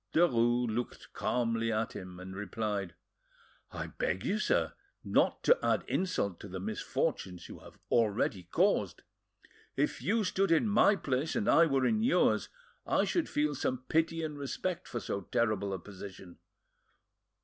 Derues 0.15 0.67
looked 0.67 1.13
calmly 1.13 1.71
at 1.71 1.93
him, 1.93 2.19
and 2.19 2.35
replied— 2.35 2.95
"I 3.71 3.85
beg 3.85 4.25
you, 4.25 4.39
sir, 4.39 4.73
not 5.03 5.43
to 5.43 5.59
add 5.63 5.83
insult 5.87 6.39
to 6.39 6.47
the 6.47 6.59
misfortunes 6.59 7.47
you 7.47 7.59
have 7.59 7.77
already 7.91 8.41
caused. 8.41 9.03
If 9.75 10.01
you 10.01 10.23
stood 10.23 10.51
in 10.51 10.67
my 10.67 10.95
place 10.95 11.35
and 11.35 11.47
I 11.47 11.67
were 11.67 11.85
in 11.85 12.01
yours, 12.01 12.49
I 12.83 13.03
should 13.03 13.29
feel 13.29 13.53
some 13.53 13.83
pity 13.89 14.23
and 14.23 14.39
respect 14.39 14.87
for 14.87 14.99
so 14.99 15.21
terrible 15.21 15.71
a 15.71 15.77
position. 15.77 16.39